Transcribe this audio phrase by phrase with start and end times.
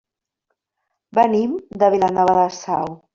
[1.19, 1.53] Venim
[1.83, 2.97] de Vilanova de Sau.